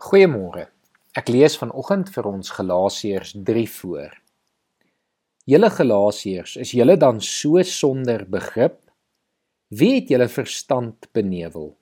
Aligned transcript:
Goeiemôre. 0.00 0.62
Ek 1.12 1.28
lees 1.28 1.58
vanoggend 1.60 2.08
vir 2.14 2.24
ons 2.30 2.52
Galasiërs 2.56 3.34
3 3.44 3.66
voor. 3.68 4.14
Julle 5.44 5.68
Galasiërs, 5.74 6.54
is 6.64 6.72
julle 6.72 6.96
dan 6.96 7.20
so 7.20 7.60
sonder 7.68 8.24
begrip? 8.24 8.78
Wie 9.68 9.98
het 9.98 10.08
julle 10.08 10.30
verstand 10.32 11.10
benevel? 11.12 11.74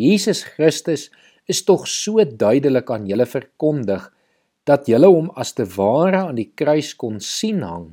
Jesus 0.00 0.46
Christus 0.54 1.10
is 1.44 1.60
tog 1.68 1.84
so 1.92 2.24
duidelik 2.24 2.88
aan 2.88 3.04
julle 3.10 3.28
verkondig 3.28 4.08
dat 4.64 4.88
julle 4.88 5.12
hom 5.12 5.28
as 5.36 5.52
te 5.52 5.68
ware 5.76 6.24
aan 6.30 6.40
die 6.40 6.48
kruis 6.56 6.96
kon 6.96 7.20
sien 7.20 7.60
hang. 7.68 7.90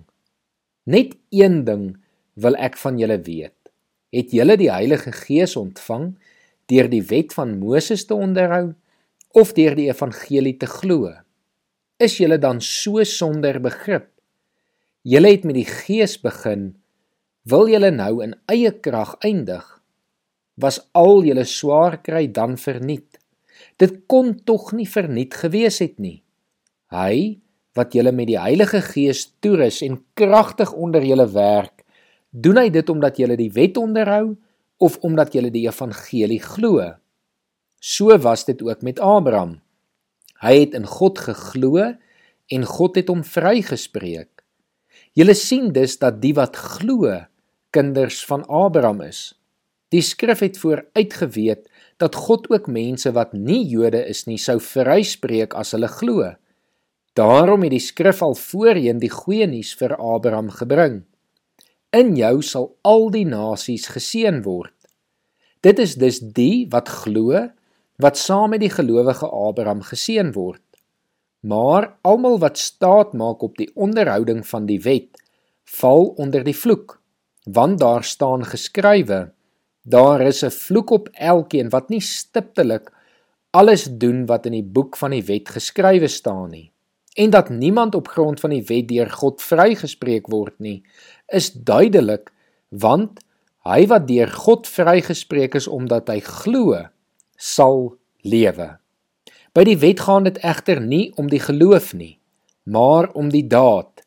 Net 0.88 1.18
een 1.36 1.66
ding 1.68 1.90
wil 2.40 2.56
ek 2.56 2.80
van 2.80 2.96
julle 2.96 3.20
weet. 3.28 3.58
Het 4.16 4.32
julle 4.40 4.56
die 4.56 4.72
Heilige 4.72 5.12
Gees 5.26 5.60
ontvang 5.60 6.14
deur 6.72 6.88
die 6.88 7.04
wet 7.12 7.36
van 7.36 7.58
Moses 7.60 8.08
te 8.08 8.16
onderhou? 8.16 8.70
Of 9.38 9.54
deur 9.54 9.76
die 9.78 9.90
evangelie 9.90 10.56
te 10.58 10.70
glo? 10.70 11.12
Is 12.00 12.18
julle 12.18 12.40
dan 12.42 12.62
so 12.64 13.04
sonder 13.04 13.60
begrip? 13.62 14.08
Julle 15.04 15.34
het 15.34 15.46
met 15.48 15.58
die 15.60 15.68
Gees 15.68 16.18
begin, 16.22 16.74
wil 17.50 17.70
julle 17.72 17.92
nou 17.92 18.20
in 18.24 18.36
eie 18.52 18.72
krag 18.72 19.16
eindig? 19.26 19.64
Was 20.60 20.82
al 20.98 21.24
julle 21.28 21.46
swaar 21.48 22.00
kry 22.04 22.28
dan 22.32 22.58
verniet? 22.60 23.20
Dit 23.80 24.06
kon 24.12 24.34
tog 24.48 24.74
nie 24.76 24.88
verniet 24.88 25.38
gewees 25.40 25.80
het 25.84 26.00
nie. 26.00 26.20
Hy 26.92 27.40
wat 27.78 27.94
julle 27.96 28.12
met 28.16 28.28
die 28.28 28.40
Heilige 28.40 28.82
Gees 28.84 29.28
toerus 29.44 29.80
en 29.86 30.02
kragtig 30.18 30.72
onder 30.74 31.06
julle 31.06 31.28
werk, 31.32 31.86
doen 32.32 32.60
hy 32.60 32.68
dit 32.74 32.90
omdat 32.92 33.20
julle 33.22 33.38
die 33.40 33.52
wet 33.56 33.78
onderhou 33.80 34.36
of 34.84 34.98
omdat 35.06 35.36
julle 35.36 35.52
die 35.54 35.68
evangelie 35.68 36.42
glo? 36.44 36.82
So 37.80 38.18
was 38.18 38.46
dit 38.46 38.62
ook 38.62 38.82
met 38.82 39.00
Abraham. 39.00 39.62
Hy 40.44 40.60
het 40.60 40.76
in 40.76 40.86
God 40.88 41.20
geglo 41.20 41.80
en 42.48 42.66
God 42.66 42.96
het 42.96 43.08
hom 43.08 43.24
vrygespreek. 43.24 44.30
Julle 45.16 45.36
sien 45.36 45.72
dus 45.76 45.98
dat 46.00 46.20
die 46.22 46.34
wat 46.36 46.56
glo 46.56 47.12
kinders 47.72 48.22
van 48.26 48.46
Abraham 48.48 49.02
is. 49.08 49.34
Die 49.90 50.04
skrif 50.06 50.44
het 50.44 50.60
vooruitgeweet 50.62 51.66
dat 51.98 52.16
God 52.16 52.50
ook 52.52 52.68
mense 52.68 53.12
wat 53.16 53.34
nie 53.34 53.64
Jode 53.68 54.02
is 54.06 54.26
nie 54.28 54.38
sou 54.38 54.60
vryspreek 54.62 55.56
as 55.58 55.74
hulle 55.74 55.90
glo. 55.90 56.28
Daarom 57.18 57.66
het 57.66 57.74
die 57.74 57.84
skrif 57.84 58.22
al 58.22 58.36
voorheen 58.38 59.00
die 59.02 59.12
goeie 59.12 59.48
nuus 59.50 59.74
vir 59.80 59.96
Abraham 59.98 60.52
gebring. 60.54 61.02
In 61.96 62.14
jou 62.16 62.42
sal 62.46 62.70
al 62.86 63.10
die 63.12 63.26
nasies 63.26 63.88
geseën 63.90 64.44
word. 64.46 64.76
Dit 65.66 65.80
is 65.80 65.98
dus 66.00 66.22
die 66.22 66.68
wat 66.72 66.92
glo 67.02 67.50
wat 68.00 68.18
saam 68.18 68.54
met 68.56 68.64
die 68.64 68.72
gelowige 68.72 69.28
Abraham 69.28 69.82
geseën 69.84 70.32
word. 70.32 70.64
Maar 71.40 71.98
almal 72.02 72.40
wat 72.40 72.58
staat 72.58 73.14
maak 73.14 73.44
op 73.44 73.58
die 73.60 73.70
onderhouding 73.76 74.46
van 74.48 74.66
die 74.66 74.80
wet, 74.84 75.20
val 75.80 76.14
onder 76.20 76.44
die 76.44 76.56
vloek, 76.56 77.00
want 77.44 77.80
daar 77.80 78.04
staan 78.04 78.46
geskrywe: 78.46 79.32
Daar 79.84 80.22
is 80.22 80.44
'n 80.44 80.52
vloek 80.52 80.90
op 80.90 81.10
elkeen 81.12 81.70
wat 81.70 81.90
nie 81.90 82.02
stiptelik 82.02 82.92
alles 83.52 83.84
doen 83.84 84.26
wat 84.26 84.46
in 84.46 84.52
die 84.52 84.64
boek 84.64 84.98
van 84.98 85.12
die 85.12 85.24
wet 85.24 85.50
geskrywe 85.50 86.08
staan 86.08 86.50
nie. 86.50 86.72
En 87.14 87.30
dat 87.30 87.50
niemand 87.50 87.96
op 87.96 88.08
grond 88.08 88.40
van 88.40 88.50
die 88.50 88.64
wet 88.64 88.88
deur 88.88 89.10
God 89.10 89.42
vrygespreek 89.42 90.28
word 90.28 90.60
nie, 90.60 90.84
is 91.28 91.52
duidelik, 91.52 92.32
want 92.70 93.20
hy 93.66 93.88
wat 93.88 94.08
deur 94.08 94.28
God 94.28 94.68
vrygespreek 94.68 95.56
is 95.56 95.68
omdat 95.68 96.08
hy 96.08 96.20
glo, 96.20 96.86
sal 97.40 97.96
lewe. 98.28 98.76
By 99.56 99.64
die 99.66 99.80
wet 99.80 100.04
gaan 100.06 100.28
dit 100.28 100.38
egter 100.46 100.82
nie 100.84 101.10
om 101.18 101.32
die 101.32 101.42
geloof 101.42 101.94
nie, 101.96 102.20
maar 102.68 103.10
om 103.18 103.32
die 103.32 103.48
daad, 103.48 104.04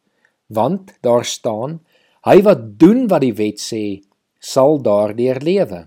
want 0.53 0.93
daar 1.03 1.25
staan: 1.25 1.81
Hy 2.29 2.43
wat 2.47 2.79
doen 2.79 3.09
wat 3.11 3.25
die 3.25 3.35
wet 3.35 3.59
sê, 3.59 4.03
sal 4.39 4.79
daardeur 4.85 5.41
lewe. 5.43 5.87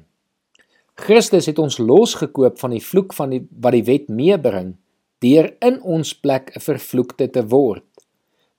Christus 0.96 1.48
het 1.52 1.60
ons 1.60 1.78
losgekoop 1.78 2.60
van 2.60 2.72
die 2.72 2.84
vloek 2.84 3.14
van 3.14 3.32
die 3.36 3.44
wat 3.62 3.76
die 3.76 3.86
wet 3.88 4.08
meebring 4.08 4.76
deur 5.24 5.50
in 5.64 5.82
ons 5.82 6.14
plek 6.14 6.52
'n 6.56 6.60
vervloekte 6.60 7.30
te 7.30 7.44
word. 7.48 7.86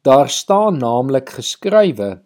Daar 0.03 0.29
staan 0.29 0.79
naamlik 0.79 1.29
geskrywe: 1.31 2.21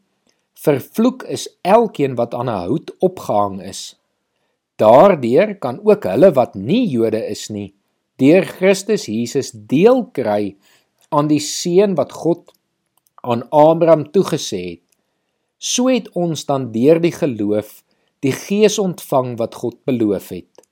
Vervloek 0.54 1.22
is 1.22 1.48
elkeen 1.62 2.15
wat 2.15 2.34
aan 2.34 2.48
'n 2.48 2.62
hout 2.66 2.91
opgehang 2.98 3.62
is. 3.62 4.00
Daardeur 4.80 5.54
kan 5.60 5.80
ook 5.84 6.06
hulle 6.08 6.32
wat 6.36 6.54
nie 6.56 6.86
Jode 6.88 7.20
is 7.28 7.48
nie, 7.52 7.74
deur 8.20 8.46
Christus 8.48 9.06
Jesus 9.08 9.52
deel 9.52 10.06
kry 10.16 10.56
aan 11.10 11.28
die 11.28 11.42
seën 11.42 11.96
wat 11.98 12.12
God 12.16 12.52
aan 13.20 13.44
Abraham 13.50 14.06
toegesê 14.14 14.62
het. 14.64 14.84
So 15.60 15.91
het 15.92 16.08
ons 16.16 16.46
dan 16.48 16.70
deur 16.72 17.00
die 17.02 17.12
geloof 17.12 17.82
die 18.24 18.32
gees 18.36 18.78
ontvang 18.80 19.36
wat 19.41 19.56
God 19.60 19.76
beloof 19.88 20.28
het. 20.32 20.64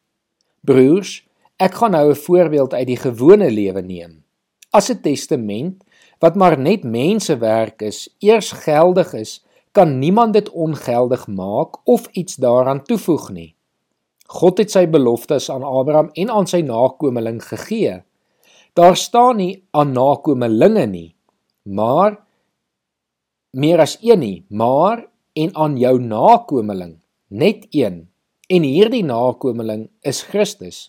Broers, 0.65 1.25
ek 1.57 1.81
gaan 1.81 1.93
nou 1.93 2.11
'n 2.11 2.23
voorbeeld 2.25 2.75
uit 2.75 2.87
die 2.87 3.01
gewone 3.01 3.51
lewe 3.51 3.83
neem. 3.83 4.25
As 4.71 4.91
'n 4.91 5.01
testament 5.01 5.85
wat 6.21 6.37
maar 6.37 6.59
net 6.59 6.85
mensewerk 6.85 7.83
is, 7.83 8.09
eers 8.19 8.53
geldig 8.53 9.13
is, 9.15 9.45
kan 9.73 9.99
niemand 9.99 10.33
dit 10.33 10.49
ongeldig 10.51 11.27
maak 11.27 11.77
of 11.85 12.09
iets 12.13 12.37
daaraan 12.37 12.83
toevoeg 12.85 13.31
nie. 13.31 13.55
God 14.29 14.61
het 14.61 14.73
sy 14.75 14.85
beloftes 14.93 15.49
aan 15.49 15.65
Abraham 15.65 16.11
en 16.13 16.31
aan 16.31 16.49
sy 16.51 16.61
nakomeling 16.61 17.41
gegee. 17.41 18.03
Daar 18.77 18.97
staan 18.97 19.41
nie 19.41 19.63
aan 19.73 19.95
nakomelinge 19.97 20.85
nie, 20.87 21.09
maar 21.65 22.19
meer 23.57 23.81
as 23.81 23.97
een 24.05 24.21
nie, 24.21 24.45
maar 24.49 25.07
en 25.33 25.55
aan 25.57 25.79
jou 25.81 25.97
nakomeling, 26.03 26.99
net 27.29 27.67
een. 27.73 28.05
En 28.49 28.65
hierdie 28.65 29.05
nakomeling 29.05 29.89
is 30.01 30.23
Christus. 30.29 30.89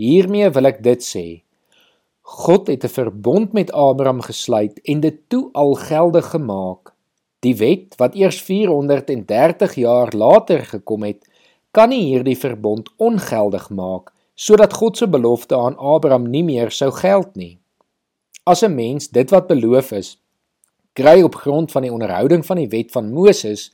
Hiermee 0.00 0.48
wil 0.56 0.68
ek 0.72 0.82
dit 0.84 1.04
sê. 1.04 1.26
God 2.40 2.68
het 2.68 2.84
'n 2.84 2.96
verbond 2.96 3.52
met 3.52 3.72
Abraham 3.72 4.20
gesluit 4.20 4.80
en 4.84 5.00
dit 5.00 5.28
toe 5.28 5.50
al 5.52 5.74
geldig 5.74 6.30
gemaak. 6.30 6.94
Die 7.40 7.56
wet 7.56 7.96
wat 7.96 8.14
eers 8.14 8.40
430 8.42 9.74
jaar 9.74 10.12
later 10.12 10.64
gekom 10.64 11.02
het, 11.02 11.29
kan 11.70 11.92
nie 11.92 12.02
hierdie 12.08 12.38
verbond 12.38 12.90
ongeldig 12.98 13.68
maak 13.70 14.12
sodat 14.40 14.72
God 14.72 14.96
se 14.96 15.06
belofte 15.06 15.56
aan 15.56 15.76
Abraham 15.76 16.30
nie 16.32 16.42
meer 16.42 16.70
sou 16.72 16.88
geld 16.96 17.34
nie. 17.36 17.58
As 18.44 18.62
'n 18.64 18.74
mens 18.74 19.08
dit 19.08 19.30
wat 19.30 19.46
beloof 19.46 19.92
is, 19.92 20.16
kry 20.94 21.22
op 21.22 21.34
grond 21.34 21.72
van 21.72 21.82
die 21.82 21.92
onderhouding 21.92 22.46
van 22.46 22.56
die 22.56 22.68
wet 22.68 22.90
van 22.92 23.12
Moses, 23.12 23.70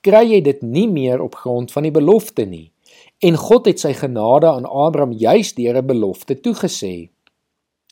kry 0.00 0.22
jy 0.30 0.40
dit 0.40 0.62
nie 0.62 0.86
meer 0.88 1.20
op 1.20 1.34
grond 1.34 1.72
van 1.72 1.82
die 1.82 1.90
belofte 1.90 2.46
nie. 2.46 2.70
En 3.18 3.36
God 3.36 3.66
het 3.66 3.80
sy 3.80 3.92
genade 3.92 4.46
aan 4.46 4.64
Abraham 4.64 5.12
juis 5.12 5.54
deur 5.54 5.76
'n 5.82 5.86
belofte 5.86 6.40
toegesê. 6.40 7.10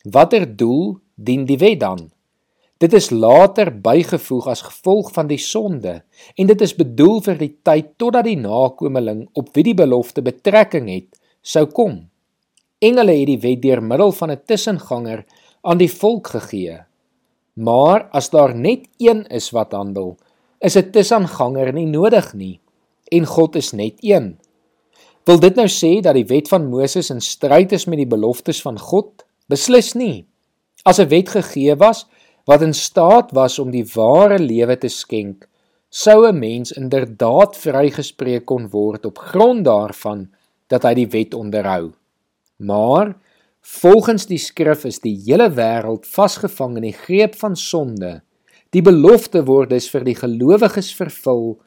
Watter 0.03 0.55
doel 0.57 0.99
dien 1.15 1.45
die 1.45 1.57
wet 1.57 1.79
dan? 1.79 2.12
Dit 2.83 2.91
is 2.97 3.13
later 3.15 3.69
bygevoeg 3.71 4.49
as 4.51 4.61
gevolg 4.65 5.13
van 5.15 5.29
die 5.29 5.39
sonde 5.39 6.01
en 6.35 6.49
dit 6.49 6.63
is 6.65 6.73
bedoel 6.75 7.21
vir 7.23 7.37
die 7.39 7.53
tyd 7.63 7.93
totdat 8.01 8.27
die 8.27 8.35
nakomeling 8.35 9.21
op 9.39 9.53
wie 9.55 9.63
die 9.69 9.77
belofte 9.77 10.23
betrekking 10.25 10.89
het, 10.91 11.07
sou 11.39 11.63
kom. 11.71 12.01
Engele 12.83 13.15
het 13.21 13.29
die 13.29 13.39
wet 13.39 13.61
deur 13.63 13.79
middel 13.79 14.11
van 14.11 14.31
'n 14.31 14.43
tussenganger 14.45 15.23
aan 15.61 15.79
die 15.79 15.87
volk 15.87 16.27
gegee. 16.35 16.83
Maar 17.55 18.09
as 18.11 18.29
daar 18.29 18.55
net 18.55 18.89
een 18.99 19.25
is 19.31 19.51
wat 19.51 19.71
handel, 19.71 20.17
is 20.59 20.75
'n 20.75 20.91
tussenganger 20.91 21.71
nie 21.73 21.87
nodig 21.87 22.33
nie 22.33 22.59
en 23.11 23.25
God 23.25 23.55
is 23.55 23.71
net 23.71 23.95
een. 24.01 24.37
Wil 25.25 25.39
dit 25.39 25.55
nou 25.55 25.67
sê 25.67 26.01
dat 26.01 26.15
die 26.15 26.27
wet 26.27 26.47
van 26.47 26.69
Moses 26.69 27.09
in 27.09 27.21
stryd 27.21 27.71
is 27.71 27.85
met 27.85 27.97
die 27.97 28.07
beloftes 28.15 28.61
van 28.61 28.79
God? 28.79 29.23
Beslis 29.47 29.93
nie. 29.93 30.25
As 30.83 30.99
'n 30.99 31.07
wet 31.07 31.29
gegee 31.29 31.75
was, 31.75 32.07
wat 32.45 32.61
in 32.61 32.73
staat 32.73 33.31
was 33.31 33.59
om 33.59 33.71
die 33.71 33.85
ware 33.95 34.39
lewe 34.39 34.77
te 34.77 34.89
skenk, 34.91 35.47
sou 35.89 36.27
'n 36.27 36.39
mens 36.39 36.71
inderdaad 36.71 37.57
vrygespreek 37.57 38.45
kon 38.45 38.69
word 38.69 39.05
op 39.05 39.17
grond 39.17 39.65
daarvan 39.65 40.29
dat 40.67 40.83
hy 40.83 40.93
die 40.93 41.07
wet 41.07 41.33
onderhou. 41.33 41.93
Maar 42.57 43.15
volgens 43.61 44.25
die 44.25 44.37
skrif 44.37 44.85
is 44.85 44.99
die 44.99 45.15
hele 45.25 45.49
wêreld 45.49 46.07
vasgevang 46.07 46.75
in 46.77 46.87
die 46.89 46.97
greep 47.05 47.35
van 47.35 47.55
sonde. 47.55 48.21
Die 48.69 48.81
belofte 48.81 49.45
word 49.45 49.69
dus 49.69 49.89
vir 49.89 50.03
die 50.03 50.15
gelowiges 50.15 50.93
vervul 50.95 51.61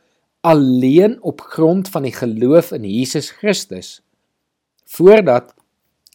alleen 0.47 1.23
op 1.23 1.41
grond 1.41 1.89
van 1.89 2.03
die 2.03 2.15
geloof 2.15 2.73
in 2.73 2.85
Jesus 2.85 3.31
Christus. 3.31 4.03
Voordat 4.87 5.55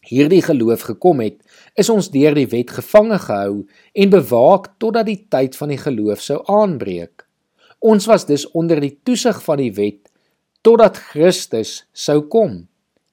hierdie 0.05 0.41
geloof 0.41 0.87
gekom 0.89 1.21
het, 1.21 1.37
is 1.77 1.89
ons 1.93 2.09
deur 2.13 2.35
die 2.35 2.47
wet 2.49 2.73
gevange 2.73 3.19
gehou 3.21 3.65
en 3.93 4.13
bewaak 4.13 4.71
totdat 4.81 5.07
die 5.09 5.19
tyd 5.29 5.57
van 5.57 5.73
die 5.73 5.81
geloof 5.81 6.23
sou 6.23 6.41
aanbreek. 6.49 7.25
Ons 7.81 8.07
was 8.09 8.25
dus 8.29 8.47
onder 8.57 8.81
die 8.81 8.95
toesig 9.05 9.39
van 9.45 9.61
die 9.61 9.73
wet 9.77 10.09
totdat 10.61 10.99
Christus 11.11 11.85
sou 11.93 12.21
kom, 12.29 12.65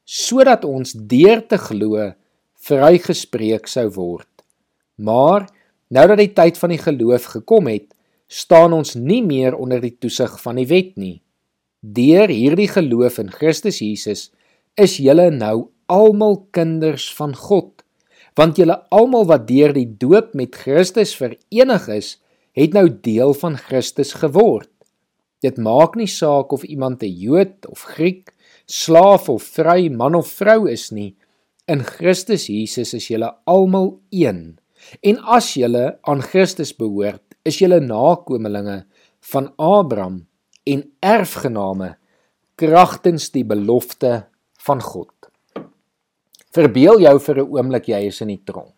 sodat 0.05 0.65
ons 0.69 0.93
deur 0.93 1.41
te 1.49 1.57
glo 1.61 2.11
vrygespreek 2.69 3.69
sou 3.69 3.87
word. 3.97 4.29
Maar 4.97 5.47
nou 5.89 6.05
dat 6.11 6.21
die 6.21 6.33
tyd 6.37 6.59
van 6.61 6.75
die 6.75 6.83
geloof 6.83 7.31
gekom 7.39 7.71
het, 7.71 7.89
staan 8.29 8.75
ons 8.77 8.93
nie 8.97 9.23
meer 9.25 9.57
onder 9.57 9.81
die 9.81 9.95
toesig 9.97 10.35
van 10.43 10.61
die 10.61 10.69
wet 10.69 10.97
nie. 11.01 11.21
Deur 11.81 12.29
hierdie 12.29 12.69
geloof 12.69 13.21
in 13.23 13.31
Christus 13.33 13.81
Jesus 13.81 14.29
is 14.77 14.99
julle 15.01 15.31
nou 15.33 15.71
almal 15.89 16.47
kinders 16.55 17.09
van 17.17 17.35
God, 17.37 17.83
want 18.39 18.59
julle 18.61 18.77
almal 18.95 19.27
wat 19.29 19.49
deur 19.49 19.75
die 19.75 19.89
doop 19.99 20.35
met 20.39 20.55
Christus 20.55 21.17
verenig 21.19 21.89
is, 21.91 22.17
het 22.59 22.75
nou 22.77 22.87
deel 22.89 23.35
van 23.41 23.57
Christus 23.59 24.15
geword. 24.21 24.71
Dit 25.43 25.59
maak 25.59 25.95
nie 25.99 26.11
saak 26.11 26.53
of 26.53 26.65
iemand 26.65 27.03
'n 27.03 27.15
Jood 27.15 27.67
of 27.67 27.83
Griek, 27.95 28.35
slaaf 28.67 29.29
of 29.29 29.43
vry, 29.43 29.89
man 29.89 30.15
of 30.15 30.29
vrou 30.29 30.69
is 30.69 30.91
nie. 30.91 31.17
In 31.67 31.85
Christus 31.85 32.47
Jesus 32.47 32.95
is 32.95 33.09
julle 33.09 33.35
almal 33.47 34.01
een. 34.11 34.59
En 35.03 35.19
as 35.19 35.55
julle 35.55 35.99
aan 36.03 36.23
Christus 36.23 36.73
behoort, 36.77 37.23
is 37.45 37.59
julle 37.59 37.81
nakommelinge 37.81 38.85
van 39.33 39.53
Abraham 39.57 40.27
en 40.65 40.85
erfgename 41.01 41.97
kragtens 42.57 43.31
die 43.31 43.45
belofte 43.45 44.27
van 44.67 44.83
God. 44.83 45.18
Verbeel 46.55 47.01
jou 47.01 47.19
vir 47.19 47.39
'n 47.39 47.51
oomblik 47.53 47.89
jy 47.89 48.07
is 48.07 48.21
in 48.21 48.29
die 48.29 48.45
tronk. 48.45 48.75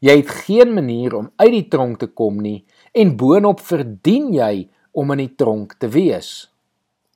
Jy 0.00 0.16
het 0.16 0.30
geen 0.46 0.74
manier 0.74 1.14
om 1.14 1.30
uit 1.38 1.52
die 1.52 1.68
tronk 1.68 1.98
te 1.98 2.06
kom 2.06 2.40
nie 2.40 2.64
en 2.92 3.16
boonop 3.16 3.60
verdien 3.60 4.32
jy 4.34 4.68
om 4.92 5.10
in 5.12 5.18
die 5.18 5.34
tronk 5.36 5.78
te 5.78 5.88
wees. 5.88 6.48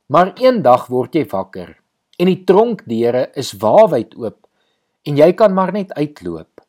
Maar 0.09 0.35
eendag 0.39 0.87
word 0.89 1.15
jy 1.15 1.25
wakker 1.27 1.77
en 2.19 2.27
die 2.27 2.45
tronkdeure 2.45 3.31
is 3.35 3.53
waawyd 3.53 4.15
oop 4.17 4.47
en 5.05 5.17
jy 5.17 5.33
kan 5.33 5.55
maar 5.55 5.73
net 5.73 5.93
uitloop. 5.93 6.63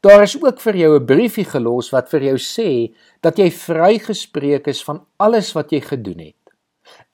Daar 0.00 0.22
is 0.22 0.36
ook 0.42 0.60
vir 0.60 0.76
jou 0.76 0.98
'n 0.98 1.06
briefie 1.06 1.44
gelos 1.44 1.90
wat 1.92 2.08
vir 2.08 2.22
jou 2.22 2.38
sê 2.38 2.94
dat 3.20 3.38
jy 3.38 3.50
vrygespreek 3.50 4.66
is 4.66 4.82
van 4.82 5.06
alles 5.18 5.52
wat 5.52 5.72
jy 5.72 5.80
gedoen 5.80 6.18
het. 6.18 6.36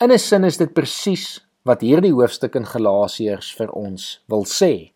In 0.00 0.12
'n 0.12 0.18
sin 0.18 0.44
is 0.44 0.56
dit 0.56 0.72
presies 0.72 1.40
wat 1.64 1.80
hierdie 1.80 2.12
hoofstuk 2.12 2.54
in 2.54 2.64
Galasiërs 2.64 3.54
vir 3.54 3.70
ons 3.72 4.20
wil 4.28 4.44
sê. 4.44 4.95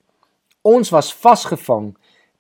Ons 0.67 0.91
was 0.93 1.09
vasgevang 1.17 1.95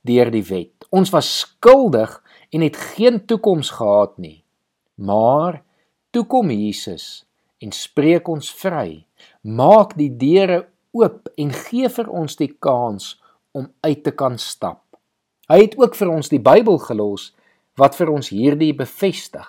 deur 0.04 0.30
die 0.32 0.44
wet. 0.44 0.84
Ons 0.92 1.12
was 1.14 1.28
skuldig 1.40 2.12
en 2.52 2.64
het 2.64 2.76
geen 2.94 3.22
toekoms 3.26 3.70
gehad 3.78 4.18
nie. 4.18 4.44
Maar 5.00 5.62
toe 6.12 6.26
kom 6.28 6.50
Jesus 6.50 7.24
en 7.64 7.72
spreek 7.72 8.28
ons 8.28 8.50
vry. 8.52 9.06
Maak 9.40 9.96
die 9.96 10.10
deure 10.12 10.66
oop 10.92 11.30
en 11.40 11.52
gee 11.54 11.88
vir 11.88 12.10
ons 12.12 12.36
die 12.36 12.50
kans 12.60 13.14
om 13.56 13.70
uit 13.80 14.04
te 14.04 14.12
kan 14.12 14.36
stap. 14.38 14.82
Hy 15.50 15.62
het 15.64 15.78
ook 15.80 15.96
vir 15.98 16.12
ons 16.12 16.28
die 16.30 16.42
Bybel 16.42 16.78
gelos 16.84 17.30
wat 17.80 17.96
vir 17.96 18.12
ons 18.12 18.28
hierdie 18.34 18.74
bevestig. 18.76 19.46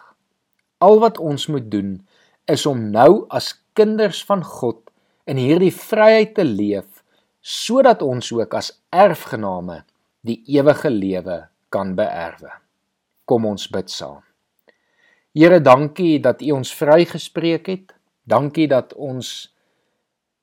Al 0.81 1.01
wat 1.03 1.19
ons 1.19 1.47
moet 1.51 1.67
doen 1.71 2.00
is 2.50 2.65
om 2.65 2.88
nou 2.94 3.25
as 3.29 3.53
kinders 3.77 4.24
van 4.25 4.41
God 4.45 4.89
in 5.29 5.38
hierdie 5.38 5.74
vryheid 5.75 6.33
te 6.39 6.45
leef 6.47 6.90
sodat 7.41 8.01
ons 8.05 8.31
ook 8.31 8.53
as 8.53 8.71
erfgename 8.93 9.81
die 10.21 10.41
ewige 10.53 10.89
lewe 10.89 11.38
kan 11.73 11.95
beerwe. 11.97 12.53
Kom 13.25 13.45
ons 13.49 13.67
bid 13.71 13.89
saam. 13.89 14.21
Here, 15.33 15.61
dankie 15.63 16.19
dat 16.19 16.41
U 16.43 16.51
ons 16.59 16.73
vrygespreek 16.75 17.69
het. 17.71 17.93
Dankie 18.27 18.67
dat 18.67 18.93
ons 18.93 19.51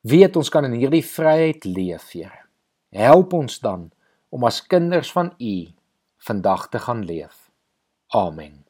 weet 0.09 0.37
ons 0.37 0.51
kan 0.51 0.65
in 0.65 0.79
hierdie 0.81 1.05
vryheid 1.05 1.65
leef, 1.69 2.11
Here. 2.17 2.47
Help 2.97 3.37
ons 3.37 3.61
dan 3.61 3.91
om 4.33 4.45
as 4.49 4.63
kinders 4.65 5.13
van 5.13 5.35
U 5.39 5.57
vandag 6.29 6.69
te 6.73 6.79
gaan 6.79 7.05
leef. 7.05 7.51
Amen. 8.17 8.68